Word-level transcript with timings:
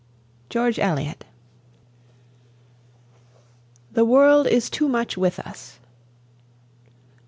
GEORGE 0.49 0.79
ELIOT. 0.79 1.25
THE 3.91 4.03
WORLD 4.03 4.47
IS 4.47 4.67
TOO 4.71 4.89
MUCH 4.89 5.15
WITH 5.15 5.39
US. 5.45 5.77